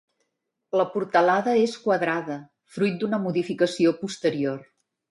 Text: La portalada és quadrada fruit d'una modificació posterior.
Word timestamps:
La 0.79 0.85
portalada 0.93 1.53
és 1.65 1.77
quadrada 1.85 2.39
fruit 2.79 2.99
d'una 3.05 3.25
modificació 3.29 3.97
posterior. 4.05 4.63